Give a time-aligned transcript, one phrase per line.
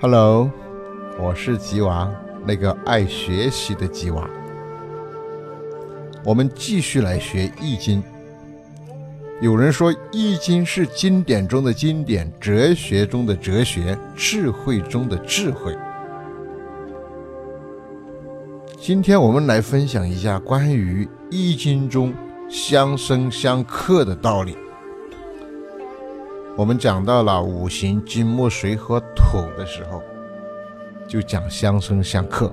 [0.00, 0.50] Hello，
[1.20, 2.10] 我是吉娃，
[2.46, 4.28] 那个爱学习的吉娃。
[6.24, 8.02] 我们继续来学《易经》。
[9.42, 15.76] 有人说，《易经》是经典中的经典，哲学中的哲学，智慧中的智慧。
[18.78, 22.14] 今天我们来分享一下关于《易经》中
[22.48, 24.56] 相生相克的道理。
[26.56, 30.00] 我们讲到了五行金木水火土的时候，
[31.08, 32.48] 就讲相生相克。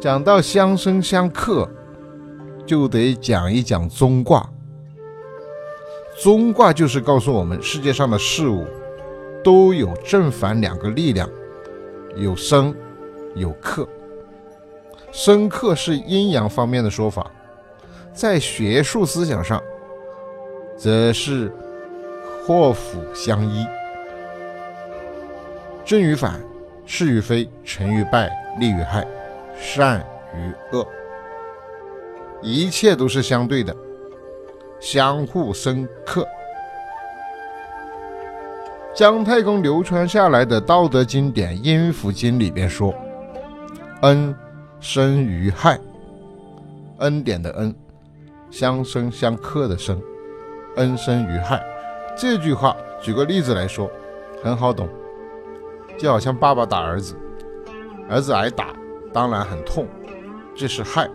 [0.00, 1.70] 讲到相生相克，
[2.68, 4.48] 就得讲一讲中卦。
[6.22, 8.66] 中卦就是告诉我们，世界上的事物
[9.42, 11.28] 都有正反两个力量，
[12.16, 12.74] 有生
[13.34, 13.88] 有克。
[15.10, 17.30] 生克是阴阳方面的说法，
[18.12, 19.60] 在学术思想上。
[20.76, 21.52] 则是
[22.46, 23.66] 祸福相依，
[25.84, 26.40] 正与反，
[26.86, 28.30] 是与非，成与败，
[28.60, 29.04] 利与害，
[29.58, 29.98] 善
[30.36, 30.86] 与恶，
[32.42, 33.74] 一切都是相对的，
[34.80, 36.26] 相互生克。
[38.94, 42.94] 姜太公流传下来的道德经典《阴符经》里边说
[44.02, 44.34] ：“恩
[44.80, 45.78] 生于害，
[46.98, 47.74] 恩典的恩，
[48.50, 50.00] 相生相克的生。”
[50.76, 51.60] 恩生于害，
[52.16, 53.90] 这句话举个例子来说，
[54.40, 54.88] 很好懂，
[55.98, 57.16] 就好像爸爸打儿子，
[58.08, 58.72] 儿子挨打，
[59.12, 59.88] 当然很痛，
[60.54, 61.10] 这是害，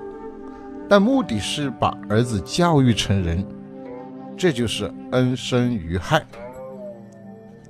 [0.89, 3.45] 但目的是把儿子教育成人，
[4.37, 6.23] 这就是恩生于害。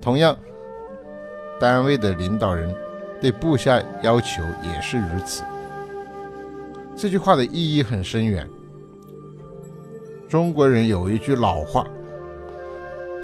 [0.01, 0.37] 同样，
[1.59, 2.75] 单位的领导人
[3.21, 5.43] 对部下要求也是如此。
[6.95, 8.47] 这句话的意义很深远。
[10.27, 11.87] 中国人有一句老话：“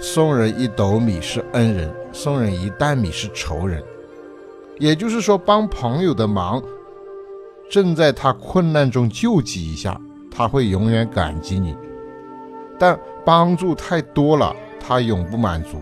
[0.00, 3.82] 送人一斗米是恩人，送人一担米是仇人。”
[4.78, 6.62] 也就是说，帮朋友的忙，
[7.70, 9.98] 正在他困难中救济一下，
[10.28, 11.72] 他会永远感激你；
[12.76, 15.80] 但帮助太多了，他永不满足。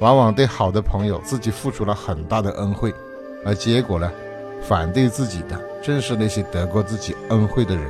[0.00, 2.92] 往往对好的朋友，自己付出了很大的恩惠，
[3.44, 4.10] 而结果呢，
[4.60, 7.88] 反对自己的正是那些得过自己恩惠的人。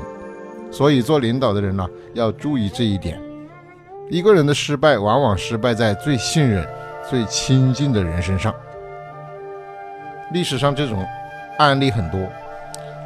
[0.70, 3.18] 所以，做领导的人呢，要注意这一点。
[4.10, 6.66] 一个人的失败，往往失败在最信任、
[7.08, 8.54] 最亲近的人身上。
[10.32, 11.02] 历史上这种
[11.58, 12.20] 案例很多，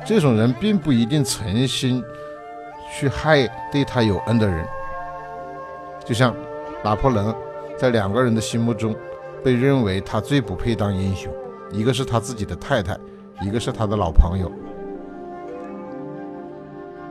[0.04, 2.02] 这种人并不一定诚心
[2.92, 4.66] 去害对他有恩的人。
[6.04, 6.34] 就像
[6.84, 7.34] 拿破仑，
[7.78, 8.94] 在两个人的心目中，
[9.42, 11.32] 被认为他最不配当英雄，
[11.70, 12.96] 一个是他自己的太太，
[13.40, 14.52] 一个是他的老朋友。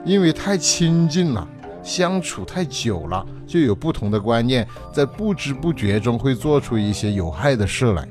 [0.05, 1.47] 因为太亲近了，
[1.81, 8.07] 相处太久了，就有不同的观念，在不知不觉中会做出一些有害的事来。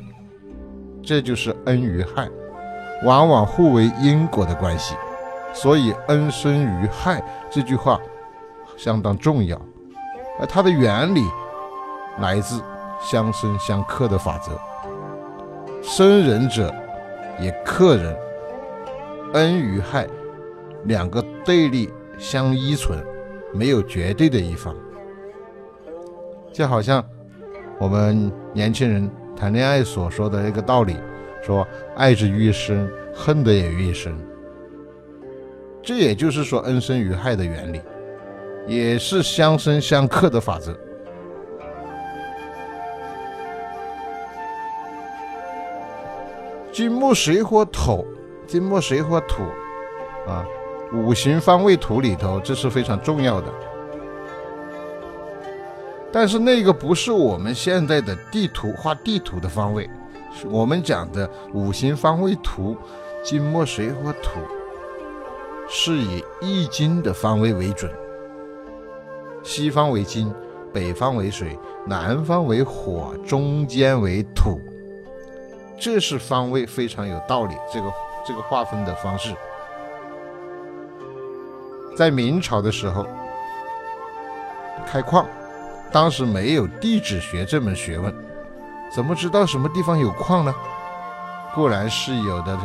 [1.02, 2.28] 这就是恩与害，
[3.04, 4.94] 往往互为因果的关系。
[5.52, 8.00] 所以“恩生于害”这句话
[8.76, 9.60] 相当重要，
[10.38, 11.24] 而它的原理
[12.18, 12.62] 来自
[13.00, 14.52] 相生相克的法则。
[15.82, 16.72] 生人者
[17.40, 18.16] 也克人，
[19.34, 20.06] 恩与害。
[20.84, 22.98] 两个对立相依存，
[23.52, 24.74] 没有绝对的一方，
[26.54, 27.04] 就好像
[27.78, 30.96] 我们年轻人谈恋爱所说的那个道理，
[31.42, 34.14] 说爱之愈深，恨的也愈深。
[35.82, 37.80] 这也就是说恩生于害的原理，
[38.66, 40.78] 也是相生相克的法则。
[46.72, 48.06] 金木水火土，
[48.46, 49.42] 金木水火土，
[50.26, 50.46] 啊。
[50.92, 53.46] 五行方位图里头，这是非常重要的。
[56.10, 59.88] 但是那个不是我们现在的地图画地图的方位，
[60.48, 62.76] 我们讲的五行方位图，
[63.22, 64.40] 金木水火土，
[65.68, 67.90] 是以易经的方位为准。
[69.42, 70.32] 西方为金，
[70.72, 74.60] 北方为水，南方为火，中间为土，
[75.78, 77.54] 这是方位非常有道理。
[77.72, 77.92] 这个
[78.26, 79.34] 这个划分的方式。
[81.96, 83.06] 在明朝的时候，
[84.86, 85.26] 开矿，
[85.90, 88.14] 当时没有地质学这门学问，
[88.92, 90.54] 怎么知道什么地方有矿呢？
[91.54, 92.58] 固然是有的，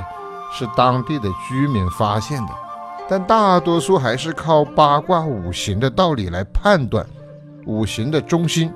[0.52, 2.54] 是当地的居民发现的，
[3.08, 7.06] 但大多数还是靠八卦五行的道理来判断
[7.66, 8.72] 五行的中心。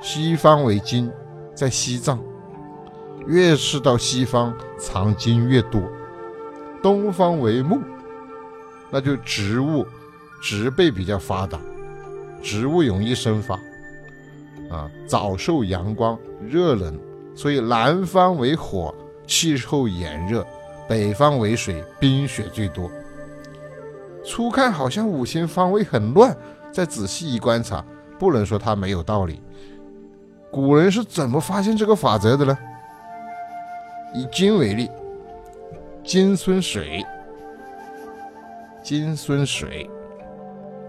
[0.00, 1.10] 西方为金，
[1.54, 2.18] 在西藏，
[3.26, 5.82] 越是到西方藏金越多；
[6.82, 7.80] 东方为木，
[8.90, 9.86] 那就植物
[10.40, 11.58] 植被比较发达，
[12.42, 13.58] 植物容易生发，
[14.70, 16.98] 啊，早受阳光热冷，
[17.34, 18.94] 所以南方为火，
[19.26, 20.42] 气候炎热；
[20.88, 22.90] 北方为水，冰雪最多。
[24.24, 26.36] 初看好像五行方位很乱，
[26.70, 27.84] 再仔细一观察，
[28.18, 29.40] 不能说它没有道理。
[30.50, 32.56] 古人是怎么发现这个法则的呢？
[34.14, 34.90] 以金为例，
[36.04, 37.04] 金孙水，
[38.82, 39.88] 金孙水，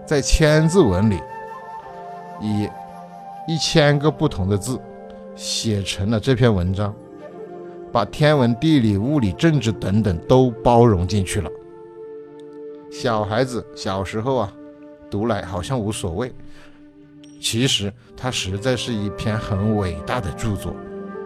[0.06, 1.20] 在千字文里，
[2.40, 2.68] 以
[3.48, 4.80] 一千个不同的字
[5.34, 6.94] 写成了这篇文章，
[7.90, 11.50] 把天文、地理、物理、政治等等都包容进去了。
[12.92, 14.52] 小孩子小时候啊，
[15.10, 16.32] 读来好像无所谓，
[17.40, 20.74] 其实它实在是一篇很伟大的著作。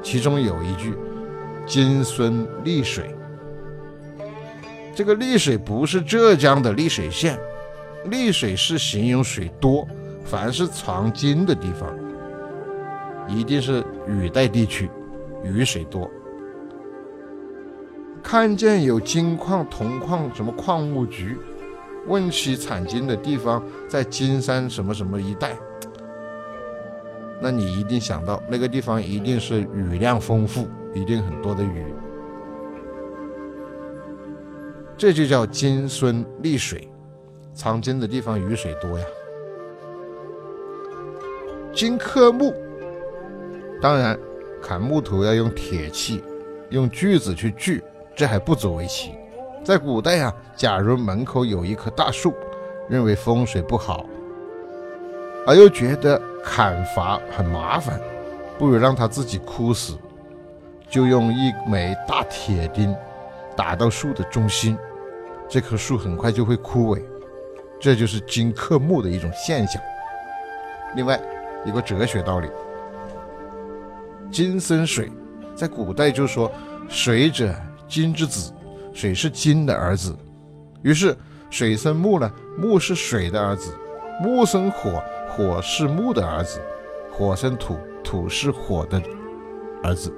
[0.02, 0.94] 其中有一句
[1.66, 3.14] “金孙丽水”，
[4.94, 7.38] 这个丽水不是浙江的丽水县，
[8.11, 9.88] 丽水是形容水多，
[10.25, 11.88] 凡是藏金的地方，
[13.29, 14.91] 一定是雨带地区，
[15.43, 16.11] 雨水多。
[18.23, 21.37] 看见有金矿、铜矿，什么矿务局。
[22.06, 25.56] 问起产金的地方在金山什么什么一带，
[27.41, 31.87] 那你一定想到那个地方一定是雨量丰富，一定很多的雨，
[34.99, 36.87] 这就叫金孙丽水，
[37.55, 39.06] 藏金的地方雨水多呀。
[41.73, 42.53] 金克木，
[43.85, 44.19] 当然
[44.63, 46.25] 砍木头要用铁器，
[46.71, 47.85] 用锯子去锯，
[48.17, 49.13] 这还不足为奇。
[49.63, 52.33] 在古代啊，假如门口有一棵大树，
[52.89, 54.07] 认为风水不好，
[55.47, 58.01] 而又觉得砍伐很麻烦，
[58.59, 59.99] 不如让它自己枯死，
[60.89, 62.97] 就用一枚大铁钉
[63.55, 64.79] 打到树的中心，
[65.47, 67.03] 这棵树很快就会枯萎。
[67.79, 69.79] 这就是金克木的一种现象。
[70.97, 71.21] 另外，
[71.67, 72.49] 一个哲学道理：
[74.35, 75.13] 金生水，
[75.55, 76.51] 在古代就说
[76.89, 77.55] 水者
[77.87, 78.53] 金之子。
[78.93, 80.13] 水是金的儿子，
[80.83, 81.17] 于是
[81.51, 83.71] 水生木呢，木是水的儿子；
[84.21, 86.59] 木生火，火是木的儿子；
[87.13, 89.01] 火生土，土是火的
[89.85, 90.11] 儿子；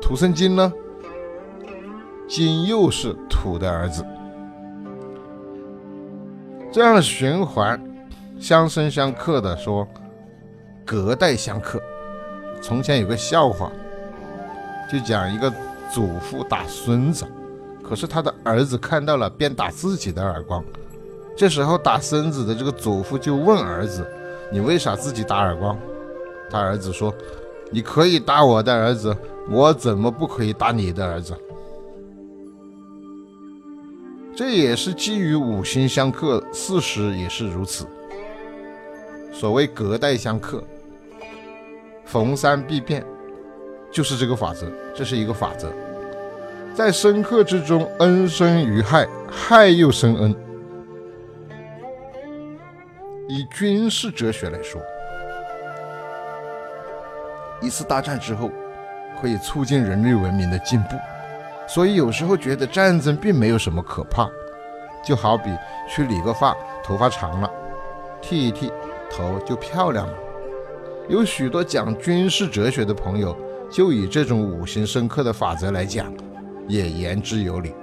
[0.00, 0.70] 土生金呢，
[2.28, 4.04] 金又是土的儿子。
[6.70, 7.82] 这样循环，
[8.38, 9.88] 相生相克的说，
[10.84, 11.80] 隔代相克。
[12.66, 13.70] 从前有个笑话，
[14.90, 15.52] 就讲一个。
[15.92, 17.24] 祖父打孙子，
[17.80, 20.64] 可是他的儿子看到了，便打自己的耳光。
[21.36, 24.04] 这时候打孙子的这个祖父就问儿子
[24.50, 25.78] ：“你为啥自己打耳光？”
[26.50, 27.14] 他儿子说
[27.70, 29.16] ：“你可以打我的儿子，
[29.48, 31.32] 我怎么不可以打你的儿子？”
[34.34, 37.86] 这也是基于五行相克，事实也是如此。
[39.32, 40.60] 所谓隔代相克，
[42.04, 43.04] 逢山必变，
[43.90, 45.72] 就是这个法则，这是一个法则。
[46.74, 50.34] 在深刻之中，恩生于害，害又生恩。
[53.28, 54.80] 以军事哲学来说，
[57.60, 58.50] 一次大战之后，
[59.20, 60.96] 可以促进人类文明的进步。
[61.66, 64.28] 所以有时候觉得战争并没有什么可怕，
[65.02, 65.48] 就好比
[65.88, 67.50] 去理个发，头发长了，
[68.20, 68.70] 剃一剃，
[69.10, 70.14] 头就漂亮了。
[71.08, 73.36] 有许多讲军事哲学的朋友，
[73.70, 76.12] 就以这种五行深刻的法则来讲。
[76.66, 77.74] 也言之有理。